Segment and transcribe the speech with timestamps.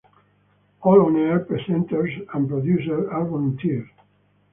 [0.81, 3.87] All on-air presenters and producers are volunteers.